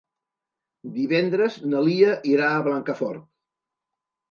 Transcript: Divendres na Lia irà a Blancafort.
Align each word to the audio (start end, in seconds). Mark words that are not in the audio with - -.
Divendres 0.95 1.59
na 1.75 1.85
Lia 1.89 2.17
irà 2.33 2.49
a 2.55 2.65
Blancafort. 2.71 3.31